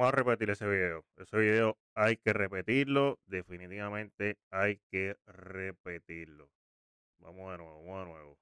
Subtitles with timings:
[0.00, 1.04] Vamos a repetir ese video.
[1.16, 3.18] Ese video hay que repetirlo.
[3.26, 6.48] Definitivamente hay que repetirlo.
[7.18, 8.38] Vamos de nuevo, vamos de nuevo.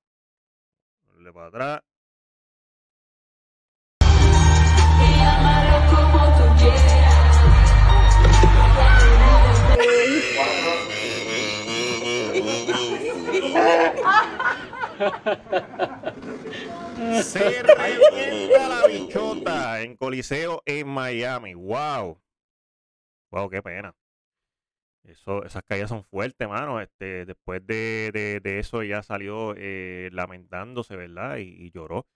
[1.09, 1.98] Darle para atrás.
[17.23, 21.54] Se revienta la bichota en Coliseo en Miami.
[21.54, 22.21] Wow.
[23.30, 23.95] Wow, qué pena.
[25.04, 26.80] Eso, esas caídas son fuertes, mano.
[26.80, 31.38] Este, después de, de, eso ella salió eh, lamentándose, ¿verdad?
[31.38, 32.07] Y, lloró.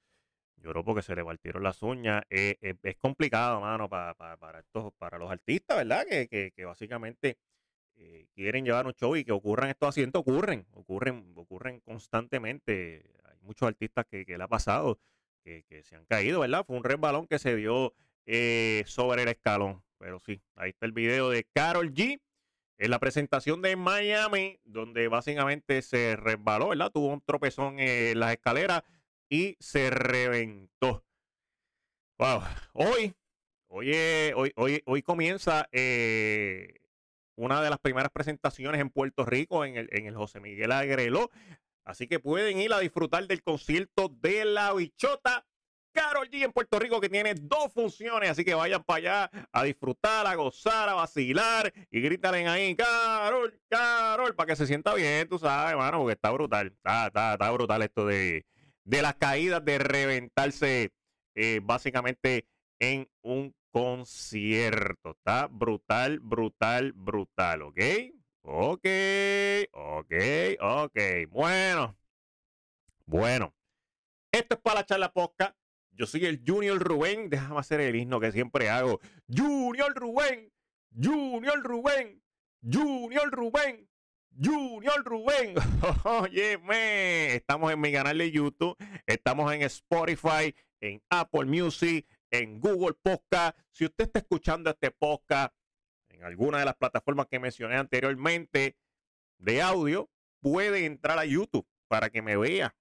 [0.56, 2.22] Lloró porque se le partieron las uñas.
[2.30, 6.05] Eh, eh, es complicado, mano, para, para, estos, para los artistas, ¿verdad?
[6.06, 7.38] Que, que básicamente
[7.96, 13.04] eh, quieren llevar un show y que ocurran estos accidentes, ocurren, ocurren, ocurren constantemente.
[13.24, 14.98] Hay muchos artistas que, que le ha pasado,
[15.44, 16.64] que, se han caído, ¿verdad?
[16.66, 17.94] Fue un resbalón que se dio
[18.26, 19.82] eh, sobre el escalón.
[19.98, 22.20] Pero sí, ahí está el video de Carol G.
[22.78, 26.90] En la presentación de Miami, donde básicamente se resbaló, ¿verdad?
[26.90, 28.82] Tuvo un tropezón en las escaleras
[29.28, 31.04] y se reventó.
[32.18, 32.42] Wow.
[32.72, 33.14] Hoy,
[33.68, 33.94] hoy,
[34.34, 36.81] hoy, hoy, hoy comienza eh,
[37.36, 41.30] una de las primeras presentaciones en Puerto Rico en el, en el José Miguel Agreló.
[41.84, 45.44] Así que pueden ir a disfrutar del concierto de la bichota
[45.92, 49.62] Carol G en Puerto Rico que tiene dos funciones, así que vayan para allá a
[49.62, 55.28] disfrutar, a gozar, a vacilar y grítalen ahí, Carol, Carol, para que se sienta bien,
[55.28, 58.47] tú sabes, hermano, porque está brutal, está, está, está brutal esto de,
[58.84, 60.93] de las caídas, de reventarse
[61.34, 62.47] eh, básicamente
[62.81, 65.10] en un concierto.
[65.10, 67.81] Está brutal, brutal, brutal, ¿ok?
[68.43, 68.87] Ok,
[69.72, 70.12] ok,
[70.60, 70.99] ok.
[71.31, 71.97] Bueno,
[73.06, 73.55] bueno.
[74.31, 75.56] Esto es para la charla posca.
[75.91, 77.28] Yo soy el Junior Rubén.
[77.28, 79.00] Déjame hacer el himno que siempre hago.
[79.28, 80.50] Junior Rubén,
[80.94, 82.22] Junior Rubén,
[82.62, 83.88] Junior Rubén,
[84.43, 85.55] Junior Rubén.
[86.05, 92.94] Óyeme, estamos en mi canal de YouTube, estamos en Spotify, en Apple Music, en Google
[93.00, 93.56] Podcast.
[93.70, 95.54] Si usted está escuchando este podcast
[96.09, 98.76] en alguna de las plataformas que mencioné anteriormente
[99.38, 100.10] de audio,
[100.41, 102.75] puede entrar a YouTube para que me vea,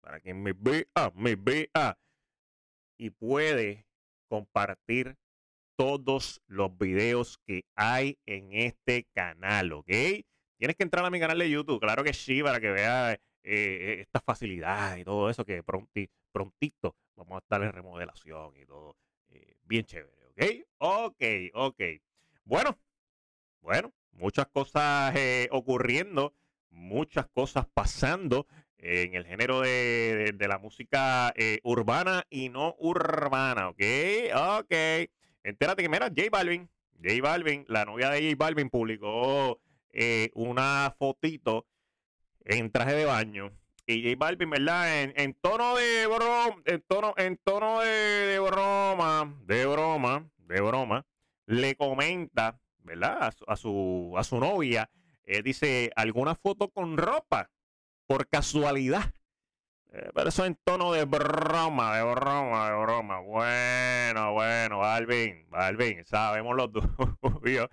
[0.00, 1.98] para que me vea, me vea
[2.98, 3.86] y puede
[4.28, 5.16] compartir
[5.76, 9.86] todos los videos que hay en este canal, ¿ok?
[10.58, 13.98] Tienes que entrar a mi canal de YouTube, claro que sí, para que veas eh,
[14.00, 18.96] esta facilidad y todo eso que pronti, prontito vamos a estar en remodelación y todo.
[19.30, 20.42] eh, bien chévere, ¿ok?
[20.78, 21.22] Ok,
[21.54, 21.80] ok.
[22.44, 22.78] Bueno,
[23.60, 26.32] bueno, muchas cosas eh, ocurriendo,
[26.70, 28.46] muchas cosas pasando
[28.78, 33.82] en el género de, de- de la música eh, urbana y no urbana, ¿ok?
[34.60, 34.72] Ok.
[35.42, 36.68] Entérate que, mira, J Balvin,
[37.02, 39.60] J Balvin, la novia de J Balvin publicó
[39.92, 41.66] eh, una fotito
[42.44, 43.50] en traje de baño.
[43.90, 45.02] Y J Balvin, ¿verdad?
[45.02, 51.06] En, en tono de broma, en tono, en tono de, broma, de broma, de broma,
[51.46, 53.32] le comenta, ¿verdad?
[53.46, 54.90] A su, a su, novia,
[55.24, 57.50] eh, dice, ¿alguna foto con ropa?
[58.06, 59.10] Por casualidad.
[59.94, 63.20] Eh, pero eso en tono de broma, de broma, de broma.
[63.20, 66.70] Bueno, bueno, Balvin, Balvin, sabemos lo
[67.40, 67.70] tuyo.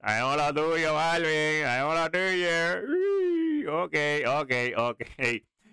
[0.00, 2.48] Sabemos lo tuyo, Balvin, sabemos lo tuyo.
[2.88, 3.94] Uy, Ok,
[4.26, 5.02] ok, ok.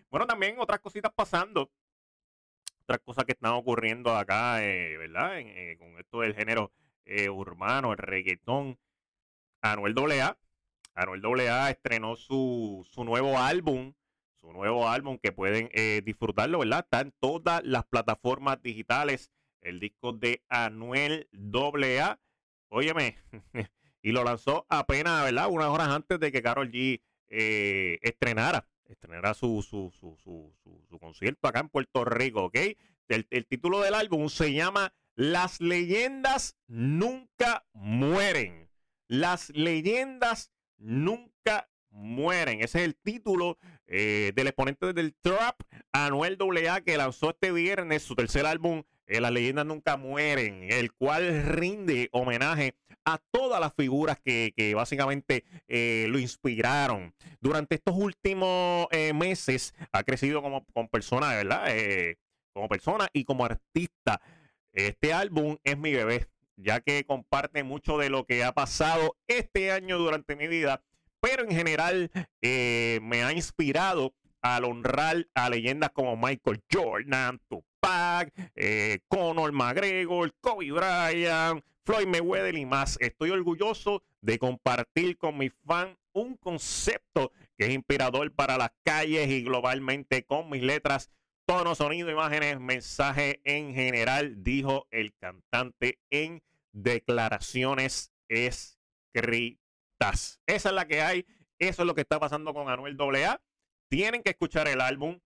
[0.09, 1.71] Bueno, también otras cositas pasando.
[2.83, 5.39] Otras cosas que están ocurriendo acá, eh, ¿verdad?
[5.39, 6.71] En- eh, con esto del género
[7.05, 8.79] eh, urbano, el reggaetón.
[9.61, 10.37] Anuel AA.
[10.93, 13.93] Anuel AA estrenó su, su nuevo álbum.
[14.35, 15.69] Su nuevo álbum que pueden
[16.05, 16.79] disfrutarlo, ¿verdad?
[16.79, 19.31] Está en todas las plataformas digitales.
[19.61, 22.19] El disco de Anuel AA.
[22.69, 23.17] Óyeme,
[24.01, 25.47] y lo lanzó apenas, ¿verdad?
[25.49, 30.99] Unas horas antes de que Carol G estrenara, estrenara su, su, su, su, su- su
[30.99, 32.57] concierto acá en Puerto Rico, ¿ok?
[33.07, 38.69] El, el título del álbum se llama Las leyendas nunca mueren.
[39.07, 42.61] Las leyendas nunca mueren.
[42.61, 43.57] Ese es el título
[43.87, 45.61] eh, del exponente del trap,
[45.93, 46.37] Anuel
[46.67, 51.43] AA, que lanzó este viernes su tercer álbum, eh, Las leyendas nunca mueren, el cual
[51.43, 52.75] rinde homenaje
[53.05, 57.13] a todas las figuras que, básicamente eh, lo inspiraron.
[57.39, 61.67] Durante estos últimos eh, meses ha crecido como persona, ¿verdad?
[62.53, 64.21] Como persona y como artista.
[64.73, 66.27] Este álbum es mi bebé,
[66.57, 70.83] ya que comparte mucho de lo que ha pasado este año durante mi vida,
[71.21, 72.11] pero en general
[72.41, 77.39] me ha inspirado al honrar a leyendas como Michael Jordan,
[78.55, 82.97] eh, Conor McGregor, Kobe Bryant, Floyd Mayweather y más.
[82.99, 89.29] Estoy orgulloso de compartir con mis fans un concepto que es inspirador para las calles
[89.29, 91.11] y globalmente con mis letras,
[91.45, 99.59] tono, sonido, imágenes, mensaje en general, dijo el cantante en declaraciones escritas.
[100.45, 101.25] Esa es la que hay,
[101.59, 103.41] eso es lo que está pasando con Anuel AA.
[103.89, 105.19] Tienen que escuchar el álbum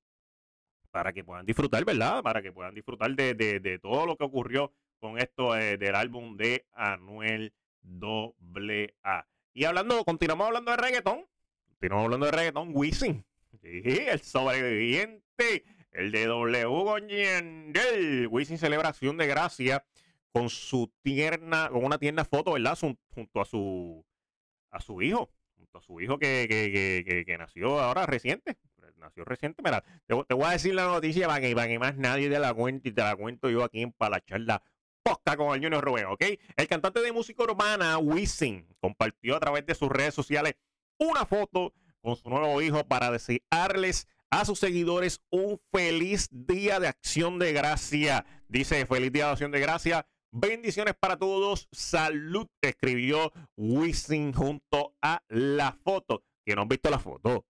[0.91, 2.21] para que puedan disfrutar, ¿verdad?
[2.21, 6.65] Para que puedan disfrutar de, todo lo que ocurrió con esto eh, del álbum de
[6.73, 7.53] Anuel
[7.83, 9.27] AA.
[9.53, 11.25] Y hablando, continuamos hablando de reggaetón.
[11.67, 12.71] Continuamos hablando de reggaetón.
[12.73, 13.25] Wisin.
[13.61, 15.65] Sí, el sobreviviente.
[15.91, 18.27] El de W Goñendel.
[18.27, 19.83] Wisin celebración de gracia
[20.31, 22.77] con su tierna, con una tierna foto, ¿verdad?
[23.09, 24.05] junto a su
[24.69, 25.29] a su hijo.
[25.57, 28.57] Junto a su hijo que, que, que, nació ahora reciente.
[29.01, 29.61] Nació reciente.
[29.63, 32.53] Mira, te, voy a decir la noticia para que, para que más nadie te la
[32.53, 34.63] cuente y te la cuento yo aquí en Para la charla
[35.03, 36.23] Posca con el Junior Rubén, ¿ok?
[36.55, 40.53] El cantante de música urbana, Wisin, compartió a través de sus redes sociales
[40.99, 46.87] una foto con su nuevo hijo para desearles a sus seguidores un feliz día de
[46.87, 48.25] acción de gracia.
[48.47, 50.05] Dice, feliz día de acción de gracia.
[50.31, 51.67] Bendiciones para todos.
[51.71, 56.23] Salud, escribió Wisin junto a la foto.
[56.45, 57.45] ¿Quién no han visto la foto?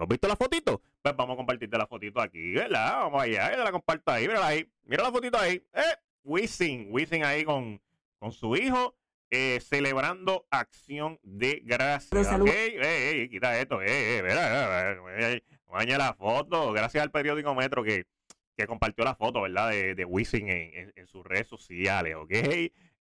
[0.00, 0.80] ¿No has visto la fotito?
[1.02, 3.00] Pues vamos a compartirte la fotito aquí, ¿verdad?
[3.00, 4.66] Vamos allá, la comparto ahí, mira ahí.
[4.84, 5.62] Mira la fotito ahí.
[5.74, 7.78] Eh, Wisin, Wisin ahí con,
[8.18, 8.96] con su hijo,
[9.28, 12.32] eh, celebrando acción de gracias.
[12.32, 14.22] Ey, ey, quita esto, ey, ey,
[15.86, 18.06] la foto, gracias al periódico Metro que,
[18.56, 19.68] que compartió la foto, ¿verdad?
[19.68, 22.32] De, de Wisin en, en, sus redes sociales, ¿ok?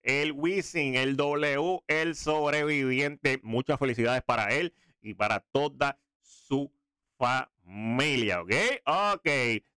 [0.03, 6.73] El Wisin, el W, el sobreviviente, muchas felicidades para él y para toda su
[7.19, 8.51] familia, ¿ok?
[8.85, 9.29] Ok,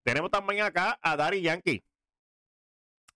[0.05, 1.83] tenemos también acá a Dari Yankee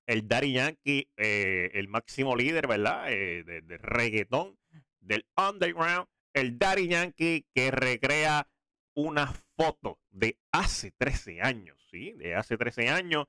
[0.07, 3.13] el Daddy Yankee, eh, el máximo líder, ¿verdad?
[3.13, 4.59] Eh, de, reggaetón,
[5.01, 8.49] del underground, el Daddy Yankee que recrea
[8.95, 12.13] una foto de hace 13 años, ¿sí?
[12.13, 13.27] De hace 13 años.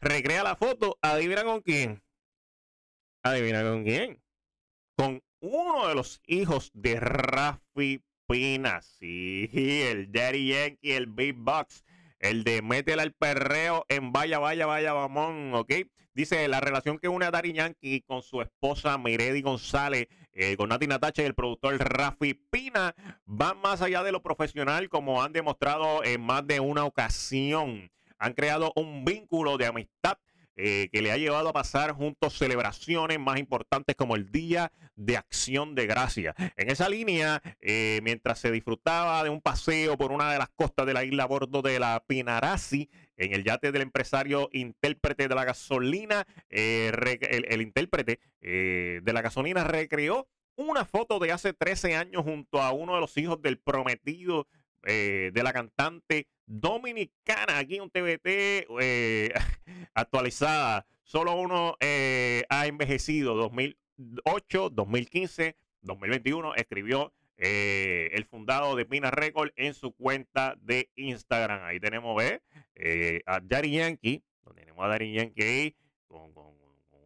[0.00, 2.02] Recrea la foto, adivina con quién.
[3.22, 4.22] Adivina con quién.
[4.96, 11.82] Con uno de los hijos de Rafi Pina, sí, el Daddy Yankee, el Big Box
[12.20, 15.72] el de métela al perreo en vaya, vaya, vaya, vamos, ¿ok?
[16.14, 20.70] Dice, la relación que une a Dari Yankee con su esposa Miredi González, eh, con
[20.70, 22.94] Nati Natacha y el productor Rafi Pina,
[23.28, 27.88] va más allá de lo profesional, como han demostrado en más de una ocasión.
[28.18, 30.18] Han creado un vínculo de amistad
[30.60, 35.16] eh, que le ha llevado a pasar juntos celebraciones más importantes como el Día de
[35.16, 36.34] Acción de Gracia.
[36.56, 40.84] En esa línea, eh, mientras se disfrutaba de un paseo por una de las costas
[40.84, 45.34] de la isla a bordo de la Pinarasi, en el yate del empresario intérprete de
[45.36, 46.90] la gasolina, eh,
[47.48, 52.96] el, intérprete de la gasolina recreó una foto de hace 13 años junto a uno
[52.96, 54.48] de los hijos del prometido
[54.82, 59.32] de la cantante dominicana, aquí un TVT eh,
[59.94, 60.86] actualizada.
[61.04, 69.50] Solo uno eh, ha envejecido, 2008, 2015, 2021, escribió eh, el fundado de Pina Record
[69.56, 71.62] en su cuenta de Instagram.
[71.64, 72.42] Ahí tenemos ¿ve?
[73.26, 75.76] a Daddy Yankee, donde tenemos a Daddy Yankee
[76.08, 76.46] con, con,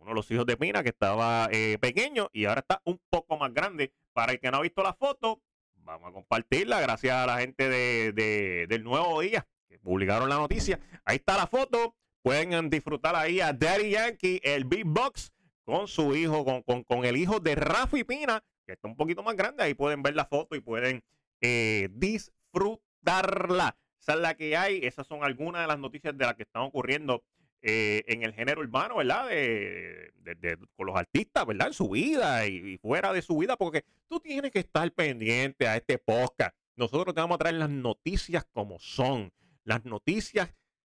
[0.00, 1.48] uno de los hijos de Pina que estaba
[1.80, 3.92] pequeño y ahora está un poco más grande.
[4.12, 5.40] Para el que no ha visto la foto,
[5.84, 10.80] vamos a compartirla gracias a la gente de, del Nuevo Día que publicaron la noticia.
[11.04, 11.94] Ahí está la foto.
[12.22, 15.32] Pueden disfrutar ahí a Daddy Yankee, el Big Box,
[15.64, 19.64] con su hijo, con, el hijo de Rafi Pina, que está un poquito más grande.
[19.64, 21.02] Ahí pueden ver la foto y pueden
[21.40, 23.76] eh, disfrutarla.
[23.98, 24.84] Esa es la que hay.
[24.84, 27.24] Esas son algunas de las noticias de las que están ocurriendo
[27.64, 29.28] eh, en el género urbano, ¿verdad?
[29.28, 31.68] De, con los artistas, ¿verdad?
[31.68, 35.76] En su vida y, fuera de su vida, porque tú tienes que estar pendiente a
[35.76, 36.56] este podcast.
[36.74, 40.52] Nosotros te vamos a traer las noticias como son, las noticias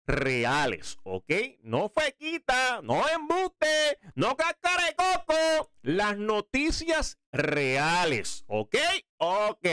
[0.06, 1.30] reales, ¿ok?
[1.62, 8.76] No fequita, no embuste, no cáscara de coco, las noticias reales, ¿ok?
[9.18, 9.66] Ok,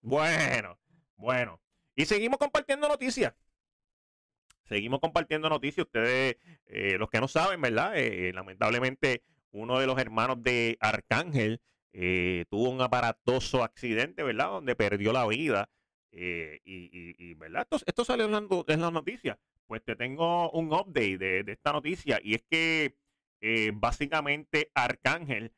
[0.00, 0.78] bueno,
[1.16, 1.60] bueno.
[1.96, 3.34] Y seguimos compartiendo noticias
[4.66, 5.86] seguimos compartiendo noticias.
[5.86, 7.92] Ustedes, eh, los que no saben, ¿verdad?
[7.96, 11.60] Eh, lamentablemente, uno de los hermanos de Arcángel
[11.92, 14.50] eh, tuvo un aparatoso accidente, ¿verdad?
[14.50, 15.68] Donde perdió la vida.
[16.12, 17.66] y, ¿verdad?
[17.86, 19.38] Esto, sale en la, noticia.
[19.66, 22.96] pues te tengo un update de, esta noticia y es que
[23.74, 25.52] básicamente Arcángel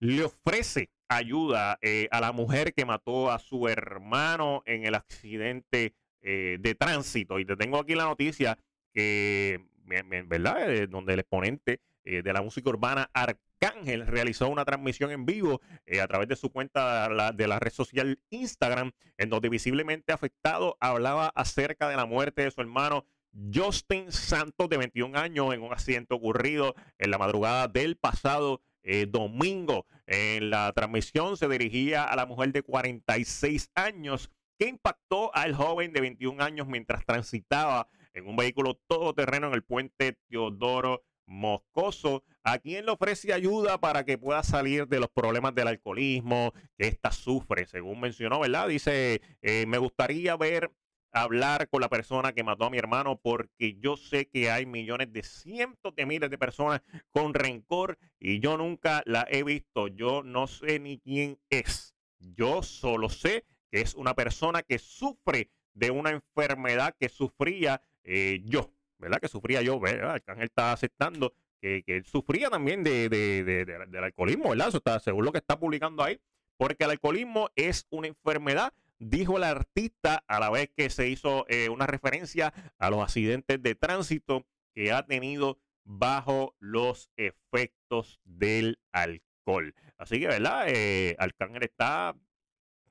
[0.00, 1.78] le ofrece ayuda
[2.10, 5.94] a la mujer que mató a su hermano en el accidente
[6.24, 7.38] eh, de tránsito.
[7.38, 8.58] Y te tengo aquí la noticia
[8.92, 10.88] que, ¿verdad?
[10.88, 15.62] donde el exponente de la música urbana Arcángel realizó una transmisión en vivo
[16.02, 21.28] a través de su cuenta de la, red social Instagram, en donde visiblemente afectado hablaba
[21.34, 23.06] acerca de la muerte de su hermano
[23.52, 29.06] Justin Santos, de 21 años, en un accidente ocurrido en la madrugada del pasado eh,
[29.06, 29.86] domingo.
[30.06, 34.30] En la transmisión se dirigía a la mujer de 46 años
[34.66, 40.16] impactó al joven de 21 años mientras transitaba en un vehículo todoterreno en el puente
[40.28, 45.68] Teodoro Moscoso, a quien le ofrece ayuda para que pueda salir de los problemas del
[45.68, 48.68] alcoholismo que ésta sufre, según mencionó, ¿verdad?
[48.68, 50.70] Dice, eh, me gustaría ver
[51.14, 55.12] hablar con la persona que mató a mi hermano porque yo sé que hay millones
[55.12, 59.86] de cientos de miles de personas con rencor y yo nunca la he visto.
[59.88, 61.94] Yo no sé ni quién es.
[62.18, 63.44] Yo solo sé
[63.74, 69.18] que es una persona que sufre de una enfermedad que sufría eh, yo, ¿verdad?
[69.18, 70.12] Que sufría yo, ¿verdad?
[70.12, 75.00] Arcángel está aceptando que, él sufría también de, del alcoholismo, ¿verdad?
[75.02, 76.20] Según lo que está publicando ahí,
[76.56, 81.44] porque el alcoholismo es una enfermedad dijo el artista a la vez que se hizo
[81.48, 88.78] eh, una referencia a los accidentes de tránsito que ha tenido bajo los efectos del
[88.92, 89.74] alcohol.
[89.98, 90.68] Así que, ¿verdad?
[90.68, 91.16] Eh,
[91.60, 92.14] está,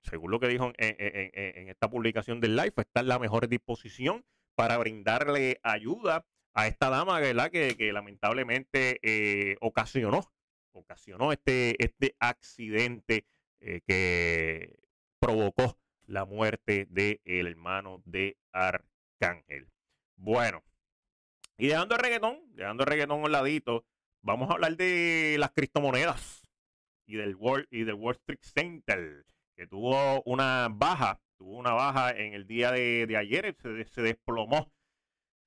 [0.03, 4.77] según lo que dijo en, esta publicación del live, está en la mejor disposición para
[4.77, 7.21] brindarle ayuda a esta dama.
[7.21, 10.31] Que, lamentablemente eh, ocasionó,
[10.71, 13.25] ocasionó este, este accidente
[13.61, 14.79] eh, que
[15.19, 19.69] provocó la muerte del hermano de Arcángel.
[20.15, 20.63] Bueno,
[21.57, 23.85] y dejando el reggaetón, dejando el reggaetón a un ladito,
[24.21, 26.49] vamos a hablar de las criptomonedas
[27.05, 32.11] y del World, y del Wall Street Center, que tuvo una baja, tuvo una baja
[32.11, 34.71] en el día de, ayer, se, se desplomó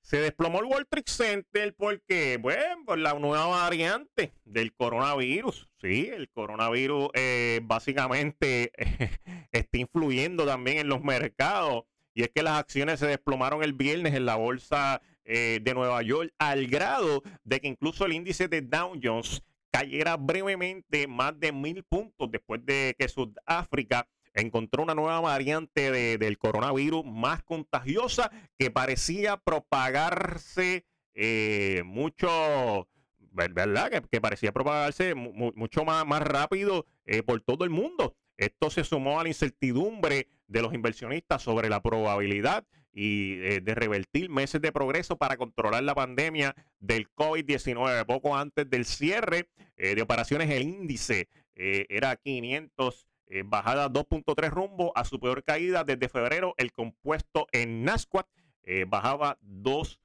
[0.07, 5.67] se desplomó el World Trade Center porque, bueno, por la nueva variante del coronavirus.
[5.81, 8.71] Sí, el coronavirus eh, básicamente
[9.51, 11.83] está influyendo también en los mercados.
[12.13, 16.01] Y es que las acciones se desplomaron el viernes en la bolsa eh, de Nueva
[16.03, 19.43] York al grado de que incluso el índice de Dow Jones
[19.77, 26.37] cayera brevemente más de mil puntos después de que Sudáfrica encontró una nueva variante del
[26.39, 32.87] coronavirus más contagiosa que parecía propagarse eh, mucho,
[33.31, 34.03] ¿verdad?
[34.09, 38.15] Que, parecía propagarse mucho más, más rápido eh, por todo el mundo.
[38.35, 42.65] Esto se sumó a la incertidumbre de los inversionistas sobre la probabilidad
[42.97, 48.05] y eh, de revertir meses de progreso para controlar la pandemia del COVID-19.
[48.05, 55.03] Poco antes del cierre de operaciones, el índice era 500 eh, bajada 2.3 rumbo a
[55.03, 56.55] su peor caída desde febrero.
[56.57, 58.25] El compuesto en Nasdaq
[58.63, 59.97] eh, bajaba 2%.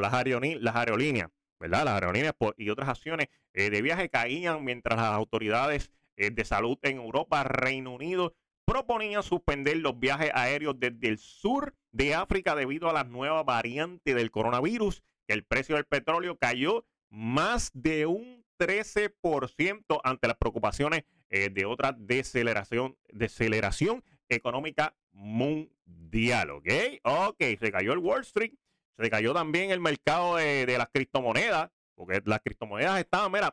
[0.00, 0.12] Las,
[0.60, 1.84] las aerolíneas, ¿verdad?
[1.84, 6.98] Las aerolíneas y otras acciones eh, de viaje caían mientras las autoridades de salud en
[6.98, 8.34] Europa, Reino Unido,
[8.70, 14.14] proponían suspender los viajes aéreos desde el sur de África debido a la nueva variante
[14.14, 21.50] del coronavirus, el precio del petróleo cayó más de un 13% ante las preocupaciones eh,
[21.50, 26.68] de otra deceleración, deceleración económica mundial, ¿ok?
[27.02, 28.52] Ok, se cayó el Wall Street,
[28.96, 33.52] se cayó también el mercado de, las criptomonedas, porque las criptomonedas estaban, mira,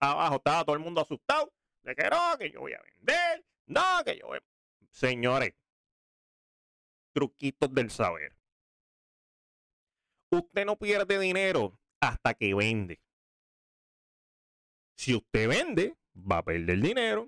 [0.00, 1.50] abajo estaba todo el mundo asustado
[1.82, 3.42] de que que yo voy a vender,
[3.72, 4.28] no, que yo.
[4.90, 5.54] Señores,
[7.12, 8.36] truquitos del saber.
[10.30, 13.00] Usted no pierde dinero hasta que vende.
[14.96, 17.26] Si usted vende, va a perder dinero.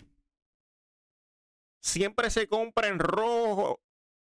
[1.81, 3.83] Siempre se compra en rojo,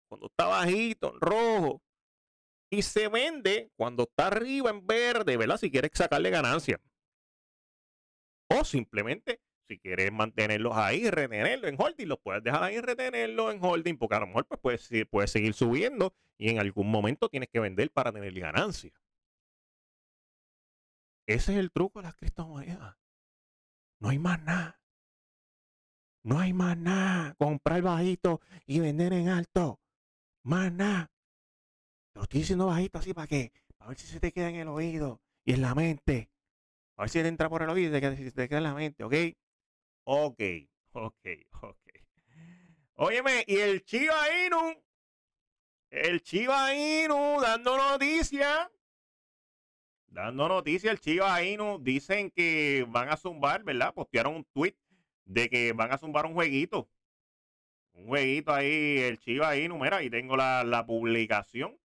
[0.08, 1.82] cuando está bajito, en rojo.
[2.72, 5.58] Y se vende cuando está arriba en verde, ¿verdad?
[5.58, 6.82] Si quieres sacarle ganancia.
[8.50, 13.63] O simplemente, si quieres mantenerlos ahí, retenerlos en holding, los puedes dejar ahí, retenerlos en
[13.63, 17.50] holding, porque a lo mejor pues, puedes, puedes seguir subiendo y en algún momento tienes
[17.50, 18.93] que vender para tener ganancia.
[21.25, 22.98] Ese es el truco de las criptomonedas.
[24.00, 24.82] No hay más nada.
[26.24, 27.34] No hay más nada.
[27.36, 29.79] Comprar bajito y vender en alto.
[30.43, 31.12] Más nada.
[32.13, 34.67] Lo estoy diciendo bajito así para que, a ver si se te queda en el
[34.67, 36.29] oído y en la mente.
[36.98, 39.03] A ver si te entra por el oído y te, te queda en la mente,
[39.03, 39.13] ¿ok?
[40.05, 40.41] Ok,
[40.91, 41.25] ok,
[41.62, 41.89] ok.
[42.95, 44.83] Óyeme, y el Chiva Inu
[45.93, 48.67] el Chiva Inu dando noticias.
[50.07, 53.93] Dando noticias, el Chiva Inu dicen que van a zumbar, ¿verdad?
[53.93, 54.75] Postearon un tweet
[55.25, 56.89] de que van a zumbar un jueguito.
[57.93, 61.79] Un jueguito ahí, el Chiva Inu, mira, ahí tengo la, la publicación.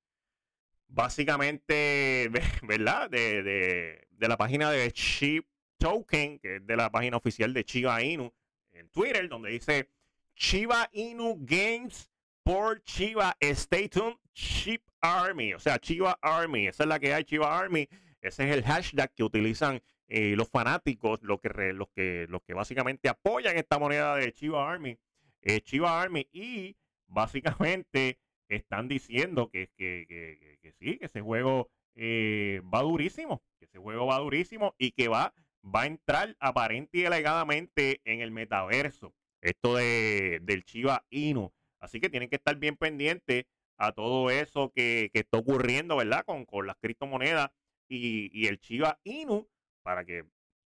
[0.86, 2.30] Básicamente,
[2.62, 3.10] ¿verdad?
[3.10, 5.46] De, de, de la página de Chip
[5.78, 8.32] Token, que es de la página oficial de Chiva Inu
[8.72, 9.88] en Twitter, donde dice
[10.34, 12.10] Chiva Inu Games
[12.42, 17.24] por Chiva Stay tuned Chip Army, o sea, Chiva Army, esa es la que hay,
[17.24, 17.88] Chiva Army,
[18.20, 22.54] ese es el hashtag que utilizan eh, los fanáticos, los que, los, que, los que
[22.54, 24.98] básicamente apoyan esta moneda de Chiva Army,
[25.42, 28.18] eh, Chiva Army, y básicamente
[28.48, 33.78] están diciendo que, que, que, que sí, que ese juego eh, va durísimo, que ese
[33.78, 39.14] juego va durísimo y que va va a entrar aparente y alegadamente en el metaverso.
[39.40, 41.52] Esto de, del Chiva Inu.
[41.80, 43.44] Así que tienen que estar bien pendientes
[43.76, 46.24] a todo eso que, está ocurriendo, ¿verdad?
[46.24, 47.50] Con, con las criptomonedas
[47.88, 49.48] y, y, el Chiva Inu
[49.82, 50.24] para que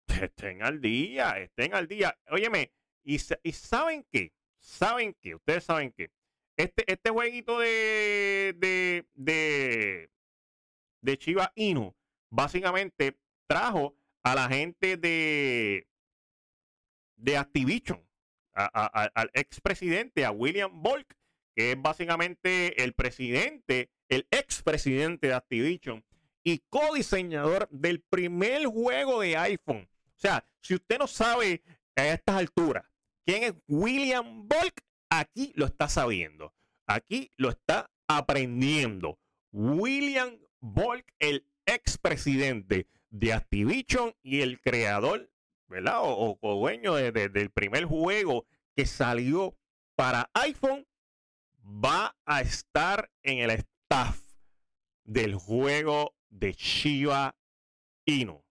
[0.23, 2.19] estén al día, estén al día.
[2.31, 2.73] Óyeme,
[3.05, 6.11] y, y saben qué, saben qué, ustedes saben qué.
[6.57, 10.11] Este, este jueguito de, de, de,
[11.01, 11.95] de Chiva Inu
[12.31, 15.87] básicamente trajo a la gente de,
[17.17, 18.03] de Activision,
[18.55, 21.17] al expresidente, a William Volk,
[21.55, 26.05] que es básicamente el presidente, el expresidente de Activision
[26.43, 29.89] y codiseñador del primer juego de iPhone.
[30.07, 31.63] O sea, si usted no sabe
[31.97, 32.85] a estas alturas
[33.25, 36.55] quién es William Volk, aquí lo está sabiendo.
[36.87, 39.19] Aquí lo está aprendiendo.
[39.53, 45.31] William Volk, el expresidente de Activision y el creador,
[45.69, 45.99] ¿verdad?
[46.03, 49.57] O, dueño del primer juego que salió
[49.95, 50.87] para iPhone,
[51.65, 54.21] va a estar en el staff
[55.05, 57.37] del juego de Shiba
[58.05, 58.45] Inu.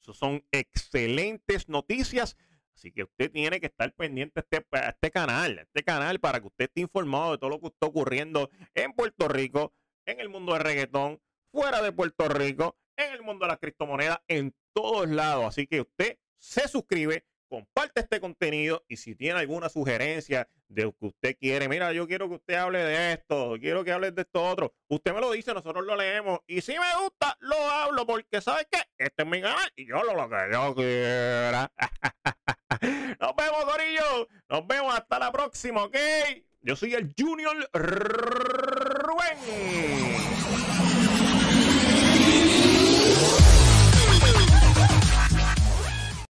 [0.00, 2.36] Eso son excelentes noticias.
[2.74, 6.66] Así que usted tiene que estar pendiente este, este canal, este canal para que usted
[6.66, 9.72] esté informado de todo lo que está ocurriendo en Puerto Rico,
[10.06, 11.20] en el mundo del reggaetón,
[11.50, 15.46] fuera de Puerto Rico, en el mundo de las criptomonedas, en todos lados.
[15.46, 20.92] Así que usted se suscribe, comparte este contenido y si tiene alguna sugerencia de lo
[20.92, 24.22] que usted quiere, mira, yo quiero que usted hable de esto, quiero que hable de
[24.22, 28.06] esto otro, usted me lo dice, nosotros lo leemos y si me gusta, lo hablo
[28.06, 28.80] porque ¿sabe qué?
[28.98, 31.72] Este es mi canal y yo lo, lo que yo quiera.
[33.20, 34.28] Nos vemos, Corillo.
[34.48, 35.96] Nos vemos hasta la próxima, ¿ok?
[36.60, 39.38] Yo soy el Junior Rubén.